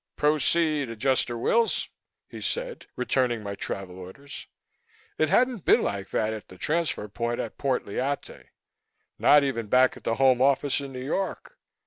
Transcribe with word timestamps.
"Proceed, 0.15 0.89
Adjuster 0.89 1.37
Wills," 1.37 1.91
he 2.27 2.41
said, 2.41 2.87
returning 2.95 3.43
my 3.43 3.53
travel 3.53 3.99
orders. 3.99 4.47
It 5.19 5.29
hadn't 5.29 5.63
been 5.63 5.83
like 5.83 6.09
that 6.09 6.33
at 6.33 6.47
the 6.47 6.57
transfer 6.57 7.07
point 7.07 7.39
at 7.39 7.59
Port 7.59 7.85
Lyautey 7.85 8.45
not 9.19 9.43
even 9.43 9.67
back 9.67 9.95
at 9.95 10.03
the 10.03 10.15
Home 10.15 10.41
Office 10.41 10.81
in 10.81 10.91
New 10.91 11.05
York. 11.05 11.55